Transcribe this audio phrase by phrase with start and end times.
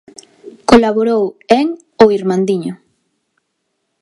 [0.69, 1.23] Colaborou
[1.59, 1.67] en
[2.03, 2.73] "O Irmandiño".